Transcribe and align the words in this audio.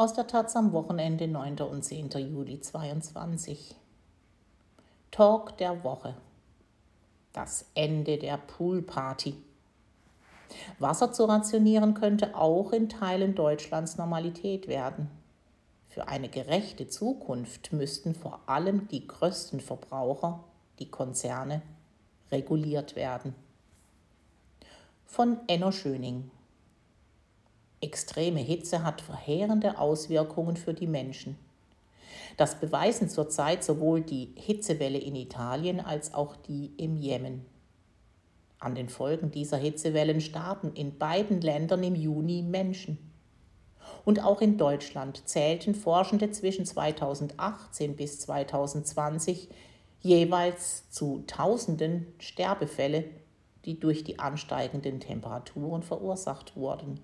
Aus 0.00 0.14
der 0.14 0.26
Taz 0.26 0.56
am 0.56 0.72
Wochenende 0.72 1.28
9. 1.28 1.60
und 1.60 1.84
10. 1.84 2.08
Juli 2.12 2.58
22. 2.58 3.76
Talk 5.10 5.58
der 5.58 5.84
Woche. 5.84 6.14
Das 7.34 7.66
Ende 7.74 8.16
der 8.16 8.38
Poolparty. 8.38 9.34
Wasser 10.78 11.12
zu 11.12 11.26
rationieren 11.26 11.92
könnte 11.92 12.34
auch 12.34 12.72
in 12.72 12.88
Teilen 12.88 13.34
Deutschlands 13.34 13.98
Normalität 13.98 14.68
werden. 14.68 15.10
Für 15.90 16.08
eine 16.08 16.30
gerechte 16.30 16.88
Zukunft 16.88 17.74
müssten 17.74 18.14
vor 18.14 18.40
allem 18.46 18.88
die 18.88 19.06
größten 19.06 19.60
Verbraucher, 19.60 20.42
die 20.78 20.90
Konzerne, 20.90 21.60
reguliert 22.32 22.96
werden. 22.96 23.34
Von 25.04 25.40
Enno 25.46 25.70
Schöning. 25.72 26.30
Extreme 27.82 28.40
Hitze 28.40 28.82
hat 28.82 29.00
verheerende 29.00 29.78
Auswirkungen 29.78 30.56
für 30.56 30.74
die 30.74 30.86
Menschen. 30.86 31.38
Das 32.36 32.60
beweisen 32.60 33.08
zurzeit 33.08 33.64
sowohl 33.64 34.02
die 34.02 34.32
Hitzewelle 34.36 34.98
in 34.98 35.16
Italien 35.16 35.80
als 35.80 36.12
auch 36.12 36.36
die 36.36 36.72
im 36.76 36.96
Jemen. 36.96 37.46
An 38.58 38.74
den 38.74 38.90
Folgen 38.90 39.30
dieser 39.30 39.56
Hitzewellen 39.56 40.20
starben 40.20 40.74
in 40.74 40.98
beiden 40.98 41.40
Ländern 41.40 41.82
im 41.82 41.94
Juni 41.94 42.42
Menschen. 42.42 42.98
Und 44.04 44.22
auch 44.22 44.42
in 44.42 44.58
Deutschland 44.58 45.26
zählten 45.26 45.74
Forschende 45.74 46.30
zwischen 46.30 46.66
2018 46.66 47.96
bis 47.96 48.20
2020 48.20 49.48
jeweils 50.02 50.90
zu 50.90 51.24
Tausenden 51.26 52.06
Sterbefälle, 52.18 53.04
die 53.64 53.80
durch 53.80 54.04
die 54.04 54.18
ansteigenden 54.18 55.00
Temperaturen 55.00 55.82
verursacht 55.82 56.56
wurden. 56.56 57.00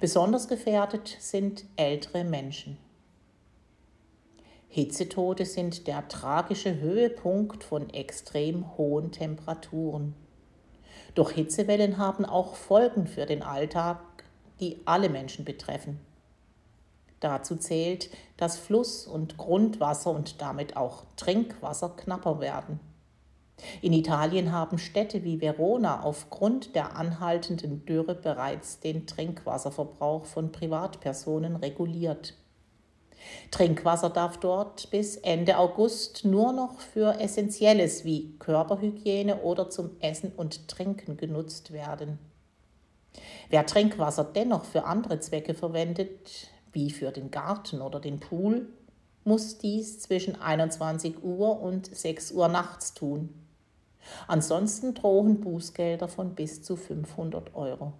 Besonders 0.00 0.48
gefährdet 0.48 1.16
sind 1.20 1.64
ältere 1.76 2.24
Menschen. 2.24 2.78
Hitzetode 4.68 5.46
sind 5.46 5.86
der 5.86 6.06
tragische 6.08 6.78
Höhepunkt 6.78 7.64
von 7.64 7.88
extrem 7.90 8.76
hohen 8.76 9.10
Temperaturen. 9.10 10.14
Doch 11.14 11.30
Hitzewellen 11.30 11.96
haben 11.96 12.26
auch 12.26 12.56
Folgen 12.56 13.06
für 13.06 13.24
den 13.24 13.42
Alltag, 13.42 14.00
die 14.60 14.82
alle 14.84 15.08
Menschen 15.08 15.44
betreffen. 15.44 15.98
Dazu 17.20 17.56
zählt, 17.56 18.10
dass 18.36 18.58
Fluss- 18.58 19.06
und 19.06 19.38
Grundwasser 19.38 20.10
und 20.10 20.42
damit 20.42 20.76
auch 20.76 21.04
Trinkwasser 21.16 21.90
knapper 21.96 22.40
werden. 22.40 22.78
In 23.80 23.92
Italien 23.92 24.52
haben 24.52 24.78
Städte 24.78 25.24
wie 25.24 25.40
Verona 25.40 26.02
aufgrund 26.02 26.74
der 26.74 26.96
anhaltenden 26.96 27.86
Dürre 27.86 28.14
bereits 28.14 28.80
den 28.80 29.06
Trinkwasserverbrauch 29.06 30.26
von 30.26 30.52
Privatpersonen 30.52 31.56
reguliert. 31.56 32.34
Trinkwasser 33.50 34.10
darf 34.10 34.38
dort 34.38 34.90
bis 34.90 35.16
Ende 35.16 35.58
August 35.58 36.24
nur 36.24 36.52
noch 36.52 36.80
für 36.80 37.18
Essentielles 37.18 38.04
wie 38.04 38.36
Körperhygiene 38.38 39.40
oder 39.42 39.70
zum 39.70 39.90
Essen 40.00 40.32
und 40.36 40.68
Trinken 40.68 41.16
genutzt 41.16 41.72
werden. 41.72 42.18
Wer 43.48 43.64
Trinkwasser 43.64 44.24
dennoch 44.24 44.64
für 44.64 44.84
andere 44.84 45.20
Zwecke 45.20 45.54
verwendet, 45.54 46.48
wie 46.72 46.90
für 46.90 47.10
den 47.10 47.30
Garten 47.30 47.80
oder 47.80 48.00
den 48.00 48.20
Pool, 48.20 48.68
muss 49.24 49.58
dies 49.58 49.98
zwischen 49.98 50.40
21 50.40 51.22
Uhr 51.22 51.60
und 51.60 51.86
6 51.94 52.32
Uhr 52.32 52.48
nachts 52.48 52.92
tun. 52.94 53.45
Ansonsten 54.28 54.94
drohen 54.94 55.40
Bußgelder 55.40 56.08
von 56.08 56.34
bis 56.34 56.62
zu 56.62 56.76
500 56.76 57.54
Euro. 57.54 57.92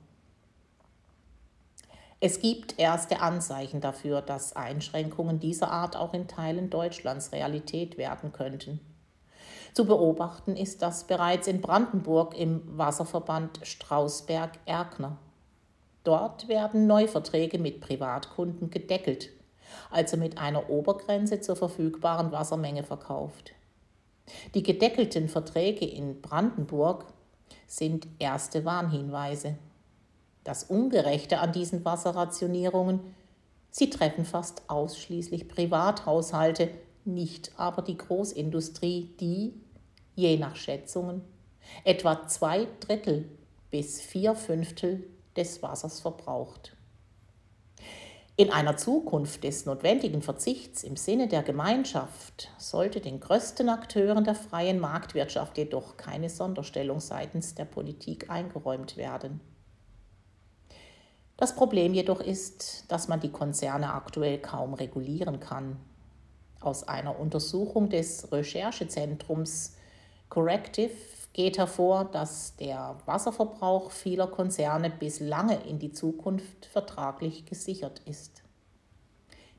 Es 2.19 2.41
gibt 2.41 2.79
erste 2.79 3.21
Anzeichen 3.21 3.81
dafür, 3.81 4.23
dass 4.23 4.57
Einschränkungen 4.57 5.39
dieser 5.39 5.71
Art 5.71 5.97
auch 5.97 6.15
in 6.15 6.29
Teilen 6.29 6.71
Deutschlands 6.71 7.33
Realität 7.33 7.99
werden 7.99 8.33
könnten. 8.33 8.81
Zu 9.75 9.85
beobachten 9.85 10.57
ist 10.57 10.81
das 10.81 11.05
bereits 11.05 11.47
in 11.47 11.61
Brandenburg 11.61 12.35
im 12.35 12.63
Wasserverband 12.79 13.61
Strausberg-Erkner. 13.63 15.19
Dort 16.05 16.49
werden 16.49 16.87
Neuverträge 16.87 17.59
mit 17.59 17.83
Privatkunden 17.83 18.71
gedeckelt, 18.71 19.29
also 19.91 20.17
mit 20.17 20.39
einer 20.39 20.71
Obergrenze 20.71 21.41
zur 21.43 21.57
verfügbaren 21.57 22.33
Wassermenge 22.33 22.85
verkauft. 22.85 23.53
Die 24.55 24.63
gedeckelten 24.63 25.29
Verträge 25.29 25.87
in 25.87 26.21
Brandenburg 26.21 27.07
sind 27.67 28.07
erste 28.19 28.65
Warnhinweise. 28.65 29.57
Das 30.45 30.65
Ungerechte 30.65 31.41
an 31.41 31.53
diesen 31.53 31.85
Wasserrationierungen, 31.85 33.01
sie 33.71 33.91
treffen 33.91 34.25
fast 34.25 34.63
ausschließlich 34.69 35.49
Privathaushalte, 35.49 36.71
nicht 37.05 37.53
aber 37.57 37.83
die 37.83 37.97
Großindustrie, 37.97 39.15
die, 39.21 39.55
je 40.15 40.37
nach 40.39 40.57
Schätzungen, 40.57 41.23
etwa 41.85 42.27
zwei 42.27 42.67
Drittel 42.81 43.29
bis 43.71 44.01
vier 44.01 44.35
Fünftel 44.35 45.05
des 45.37 45.63
Wassers 45.63 46.01
verbraucht. 46.01 46.76
In 48.39 48.53
einer 48.53 48.77
Zukunft 48.77 49.45
des 49.45 49.65
notwendigen 49.65 50.21
Verzichts 50.21 50.83
im 50.83 50.97
Sinne 50.97 51.27
der 51.27 51.43
Gemeinschaft 51.43 52.51
sollte 52.59 53.01
den 53.01 53.19
größten 53.19 53.71
Akteuren 53.71 54.25
der 54.25 54.35
freien 54.35 54.79
Marktwirtschaft 54.79 55.57
jedoch 55.57 55.97
keine 55.97 56.29
Sonderstellung 56.29 57.01
seitens 57.01 57.55
der 57.55 57.65
Politik 57.65 58.29
eingeräumt 58.29 58.99
werden. 58.99 59.41
Das 61.39 61.57
Problem 61.57 61.95
jedoch 61.95 62.21
ist, 62.21 62.85
dass 62.89 63.09
man 63.09 63.21
die 63.21 63.33
Konzerne 63.33 63.95
aktuell 63.95 64.39
kaum 64.39 64.75
regulieren 64.75 65.41
kann. 65.41 65.79
Aus 66.61 66.87
einer 66.87 67.19
Untersuchung 67.19 67.89
des 67.89 68.31
Recherchezentrums 68.33 69.77
Corrective 70.29 70.93
geht 71.37 71.59
hervor, 71.59 72.07
dass 72.07 72.57
der 72.57 72.97
Wasserverbrauch 73.05 73.91
vieler 73.91 74.27
Konzerne 74.27 74.89
bis 74.89 75.21
lange 75.21 75.57
in 75.69 75.79
die 75.79 75.93
Zukunft 75.93 76.65
vertraglich 76.65 77.45
gesichert 77.45 78.01
ist. 78.07 78.43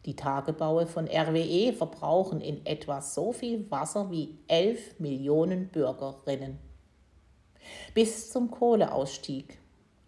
Die 0.06 0.16
Tagebaue 0.16 0.88
von 0.88 1.08
RWE 1.08 1.74
verbrauchen 1.74 2.42
in 2.42 2.66
etwa 2.66 3.00
so 3.02 3.32
viel 3.32 3.70
Wasser 3.70 4.10
wie 4.10 4.40
11 4.48 5.00
Millionen 5.00 5.68
Bürgerinnen. 5.68 6.58
Bis 7.94 8.32
zum 8.32 8.50
Kohleausstieg, 8.50 9.60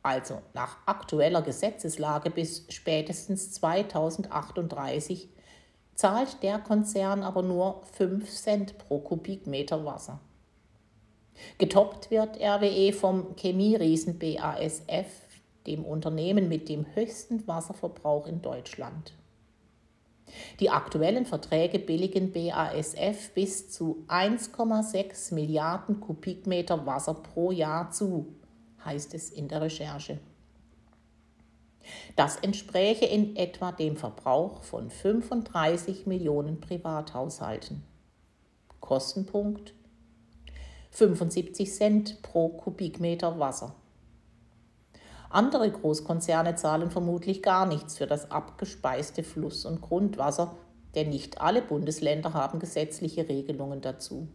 also 0.02 0.41
nach 0.56 0.78
aktueller 0.88 1.44
Gesetzeslage 1.44 2.31
bis 2.31 2.66
spätestens 2.69 3.52
2038, 3.52 5.29
zahlt 5.94 6.41
der 6.41 6.58
Konzern 6.58 7.22
aber 7.22 7.44
nur 7.44 7.84
5 7.94 8.28
Cent 8.28 8.78
pro 8.79 9.02
Kubikmeter 9.02 9.85
Wasser. 9.85 10.19
Getoppt 11.57 12.11
wird 12.11 12.39
RWE 12.39 12.94
vom 12.94 13.35
Chemieriesen 13.35 14.19
BASF, 14.19 15.07
dem 15.67 15.83
Unternehmen 15.83 16.47
mit 16.47 16.69
dem 16.69 16.85
höchsten 16.95 17.47
Wasserverbrauch 17.47 18.27
in 18.27 18.41
Deutschland. 18.41 19.13
Die 20.59 20.69
aktuellen 20.69 21.25
Verträge 21.25 21.79
billigen 21.79 22.31
BASF 22.31 23.31
bis 23.33 23.72
zu 23.72 24.03
1,6 24.07 25.33
Milliarden 25.33 25.99
Kubikmeter 25.99 26.85
Wasser 26.85 27.16
pro 27.16 27.51
Jahr 27.51 27.91
zu, 27.91 28.28
heißt 28.85 29.13
es 29.13 29.31
in 29.31 29.47
der 29.47 29.61
Recherche. 29.61 30.19
Das 32.16 32.35
entspräche 32.38 33.05
in 33.05 33.35
etwa 33.35 33.72
dem 33.72 33.95
Verbrauch 33.95 34.63
von 34.63 34.89
35 34.89 36.05
Millionen 36.05 36.59
Privathaushalten. 36.59 37.83
Kostenpunkt 38.79 39.73
75 40.91 41.73
Cent 41.73 42.22
pro 42.22 42.50
Kubikmeter 42.50 43.39
Wasser. 43.39 43.75
Andere 45.29 45.69
Großkonzerne 45.69 46.55
zahlen 46.55 46.90
vermutlich 46.90 47.43
gar 47.43 47.67
nichts 47.67 47.97
für 47.97 48.08
das 48.08 48.31
abgespeiste 48.31 49.23
Fluss- 49.23 49.66
und 49.66 49.81
Grundwasser, 49.81 50.55
denn 50.96 51.09
nicht 51.09 51.40
alle 51.40 51.61
Bundesländer 51.61 52.34
haben 52.34 52.59
gesetzliche 52.59 53.29
Regelungen 53.29 53.81
dazu. 53.81 54.28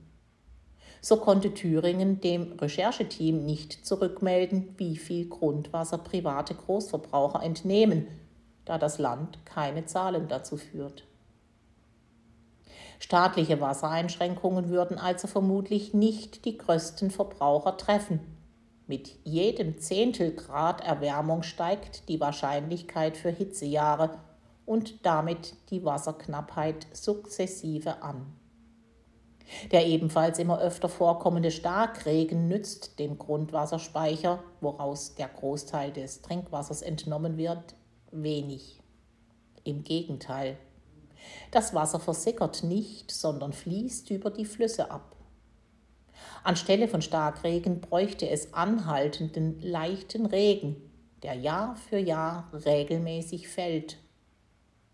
So 1.00 1.16
konnte 1.16 1.52
Thüringen 1.52 2.20
dem 2.20 2.52
Rechercheteam 2.52 3.44
nicht 3.44 3.84
zurückmelden, 3.84 4.74
wie 4.78 4.96
viel 4.96 5.28
Grundwasser 5.28 5.98
private 5.98 6.54
Großverbraucher 6.54 7.42
entnehmen, 7.42 8.06
da 8.64 8.78
das 8.78 8.98
Land 8.98 9.44
keine 9.44 9.84
Zahlen 9.84 10.28
dazu 10.28 10.56
führt. 10.56 11.04
Staatliche 13.04 13.60
Wassereinschränkungen 13.60 14.70
würden 14.70 14.96
also 14.96 15.28
vermutlich 15.28 15.92
nicht 15.92 16.46
die 16.46 16.56
größten 16.56 17.10
Verbraucher 17.10 17.76
treffen. 17.76 18.20
Mit 18.86 19.18
jedem 19.24 19.78
Zehntel 19.78 20.34
Grad 20.34 20.80
Erwärmung 20.80 21.42
steigt 21.42 22.08
die 22.08 22.18
Wahrscheinlichkeit 22.18 23.18
für 23.18 23.28
Hitzejahre 23.28 24.20
und 24.64 25.04
damit 25.04 25.52
die 25.68 25.84
Wasserknappheit 25.84 26.86
sukzessive 26.94 28.02
an. 28.02 28.24
Der 29.70 29.86
ebenfalls 29.86 30.38
immer 30.38 30.58
öfter 30.58 30.88
vorkommende 30.88 31.50
Starkregen 31.50 32.48
nützt 32.48 32.98
dem 32.98 33.18
Grundwasserspeicher, 33.18 34.42
woraus 34.62 35.14
der 35.14 35.28
Großteil 35.28 35.92
des 35.92 36.22
Trinkwassers 36.22 36.80
entnommen 36.80 37.36
wird, 37.36 37.74
wenig. 38.12 38.80
Im 39.62 39.84
Gegenteil. 39.84 40.56
Das 41.50 41.74
Wasser 41.74 42.00
versickert 42.00 42.64
nicht, 42.64 43.10
sondern 43.10 43.52
fließt 43.52 44.10
über 44.10 44.30
die 44.30 44.44
Flüsse 44.44 44.90
ab. 44.90 45.16
Anstelle 46.42 46.88
von 46.88 47.02
Starkregen 47.02 47.80
bräuchte 47.80 48.28
es 48.28 48.54
anhaltenden, 48.54 49.60
leichten 49.60 50.26
Regen, 50.26 50.76
der 51.22 51.34
Jahr 51.34 51.76
für 51.76 51.98
Jahr 51.98 52.50
regelmäßig 52.52 53.48
fällt. 53.48 53.98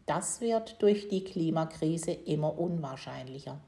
Das 0.06 0.40
wird 0.40 0.80
durch 0.82 1.08
die 1.08 1.24
Klimakrise 1.24 2.12
immer 2.12 2.58
unwahrscheinlicher. 2.58 3.60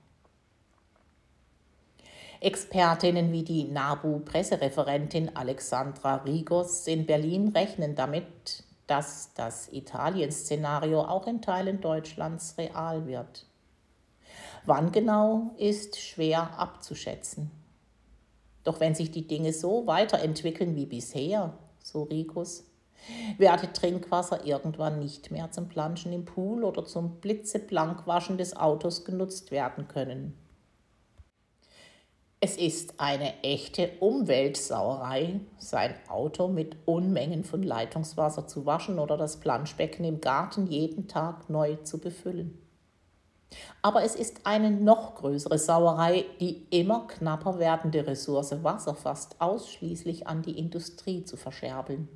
Expertinnen 2.40 3.30
wie 3.30 3.44
die 3.44 3.64
NABU-Pressereferentin 3.64 5.36
Alexandra 5.36 6.16
Rigos 6.16 6.88
in 6.88 7.06
Berlin 7.06 7.48
rechnen 7.48 7.94
damit, 7.94 8.64
dass 8.92 9.32
das 9.32 9.72
Italien-Szenario 9.72 11.00
auch 11.00 11.26
in 11.26 11.40
Teilen 11.40 11.80
Deutschlands 11.80 12.56
real 12.58 13.06
wird. 13.06 13.46
Wann 14.66 14.92
genau 14.92 15.52
ist 15.56 15.98
schwer 15.98 16.58
abzuschätzen. 16.58 17.50
Doch 18.64 18.80
wenn 18.80 18.94
sich 18.94 19.10
die 19.10 19.26
Dinge 19.26 19.54
so 19.54 19.86
weiterentwickeln 19.86 20.76
wie 20.76 20.84
bisher, 20.84 21.54
so 21.82 22.02
Rigos, 22.02 22.64
werde 23.38 23.72
Trinkwasser 23.72 24.44
irgendwann 24.44 24.98
nicht 24.98 25.30
mehr 25.30 25.50
zum 25.50 25.70
Planschen 25.70 26.12
im 26.12 26.26
Pool 26.26 26.62
oder 26.62 26.84
zum 26.84 27.18
blitzeblankwaschen 27.22 28.36
des 28.36 28.54
Autos 28.54 29.06
genutzt 29.06 29.52
werden 29.52 29.88
können. 29.88 30.36
Es 32.44 32.56
ist 32.56 32.94
eine 32.98 33.40
echte 33.44 33.88
Umweltsauerei, 34.00 35.38
sein 35.58 35.94
Auto 36.08 36.48
mit 36.48 36.74
Unmengen 36.86 37.44
von 37.44 37.62
Leitungswasser 37.62 38.48
zu 38.48 38.66
waschen 38.66 38.98
oder 38.98 39.16
das 39.16 39.38
Planschbecken 39.38 40.04
im 40.04 40.20
Garten 40.20 40.66
jeden 40.66 41.06
Tag 41.06 41.48
neu 41.48 41.76
zu 41.84 42.00
befüllen. 42.00 42.58
Aber 43.80 44.02
es 44.02 44.16
ist 44.16 44.40
eine 44.42 44.72
noch 44.72 45.14
größere 45.14 45.56
Sauerei, 45.56 46.24
die 46.40 46.66
immer 46.70 47.06
knapper 47.06 47.60
werdende 47.60 48.04
Ressource 48.08 48.64
Wasser 48.64 48.96
fast 48.96 49.40
ausschließlich 49.40 50.26
an 50.26 50.42
die 50.42 50.58
Industrie 50.58 51.24
zu 51.24 51.36
verscherbeln. 51.36 52.08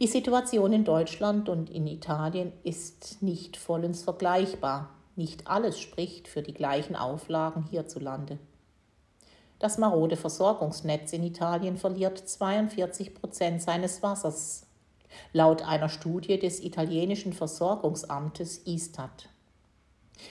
Die 0.00 0.06
Situation 0.06 0.74
in 0.74 0.84
Deutschland 0.84 1.48
und 1.48 1.70
in 1.70 1.86
Italien 1.86 2.52
ist 2.62 3.22
nicht 3.22 3.56
vollends 3.56 4.02
vergleichbar. 4.02 4.90
Nicht 5.16 5.46
alles 5.46 5.78
spricht 5.78 6.28
für 6.28 6.42
die 6.42 6.54
gleichen 6.54 6.96
Auflagen 6.96 7.64
hierzulande. 7.70 8.38
Das 9.58 9.78
marode 9.78 10.16
Versorgungsnetz 10.16 11.12
in 11.12 11.22
Italien 11.22 11.76
verliert 11.76 12.18
42 12.18 13.14
Prozent 13.14 13.62
seines 13.62 14.02
Wassers, 14.02 14.66
laut 15.32 15.62
einer 15.62 15.88
Studie 15.88 16.38
des 16.38 16.60
italienischen 16.62 17.32
Versorgungsamtes 17.32 18.58
Istat. 18.58 19.28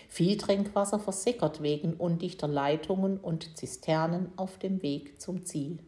Viel 0.08 0.38
Trinkwasser 0.38 1.00
versickert 1.00 1.62
wegen 1.62 1.94
undichter 1.94 2.48
Leitungen 2.48 3.18
und 3.18 3.58
Zisternen 3.58 4.32
auf 4.36 4.58
dem 4.58 4.82
Weg 4.82 5.22
zum 5.22 5.46
Ziel. 5.46 5.80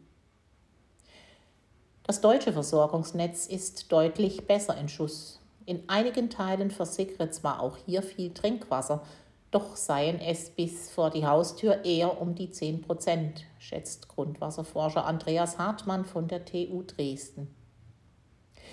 Das 2.03 2.21
deutsche 2.21 2.53
Versorgungsnetz 2.53 3.47
ist 3.47 3.91
deutlich 3.91 4.45
besser 4.45 4.77
in 4.77 4.89
Schuss. 4.89 5.39
In 5.65 5.89
einigen 5.89 6.29
Teilen 6.29 6.69
versickere 6.69 7.31
zwar 7.31 7.59
auch 7.59 7.77
hier 7.85 8.03
viel 8.03 8.33
Trinkwasser, 8.33 9.03
doch 9.49 9.75
seien 9.75 10.19
es 10.19 10.49
bis 10.49 10.91
vor 10.91 11.09
die 11.09 11.25
Haustür 11.25 11.85
eher 11.85 12.21
um 12.21 12.35
die 12.35 12.51
10 12.51 12.81
Prozent, 12.81 13.45
schätzt 13.57 14.07
Grundwasserforscher 14.09 15.05
Andreas 15.05 15.57
Hartmann 15.57 16.05
von 16.05 16.27
der 16.27 16.45
TU 16.45 16.83
Dresden. 16.83 17.47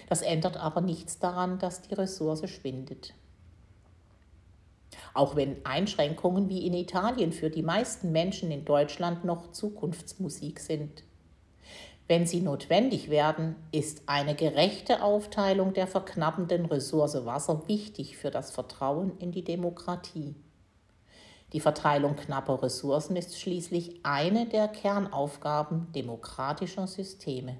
Das 0.08 0.22
ändert 0.22 0.56
aber 0.56 0.80
nichts 0.80 1.18
daran, 1.18 1.58
dass 1.58 1.82
die 1.82 1.94
Ressource 1.94 2.50
schwindet. 2.50 3.14
Auch 5.14 5.36
wenn 5.36 5.64
Einschränkungen 5.64 6.48
wie 6.48 6.66
in 6.66 6.74
Italien 6.74 7.32
für 7.32 7.48
die 7.48 7.62
meisten 7.62 8.12
Menschen 8.12 8.50
in 8.50 8.64
Deutschland 8.64 9.24
noch 9.24 9.52
Zukunftsmusik 9.52 10.58
sind. 10.60 11.04
Wenn 12.08 12.26
sie 12.26 12.40
notwendig 12.40 13.10
werden, 13.10 13.56
ist 13.70 14.02
eine 14.06 14.34
gerechte 14.34 15.02
Aufteilung 15.02 15.72
der 15.72 15.86
verknappenden 15.86 16.66
Ressource 16.66 17.24
Wasser 17.24 17.66
wichtig 17.68 18.16
für 18.16 18.30
das 18.30 18.50
Vertrauen 18.50 19.16
in 19.18 19.32
die 19.32 19.44
Demokratie. 19.44 20.34
Die 21.52 21.60
Verteilung 21.60 22.16
knapper 22.16 22.62
Ressourcen 22.62 23.14
ist 23.16 23.38
schließlich 23.38 24.00
eine 24.02 24.46
der 24.46 24.68
Kernaufgaben 24.68 25.92
demokratischer 25.92 26.86
Systeme. 26.86 27.58